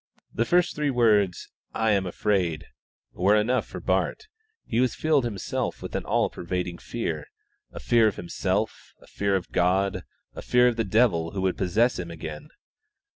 [0.33, 2.65] The first three words, "I am afraid,"
[3.13, 4.25] were enough for Bart;
[4.65, 7.27] he was filled himself with an all pervading fear
[7.71, 10.03] a fear of himself, a fear of God,
[10.33, 12.49] a fear of the devil who would possess him again.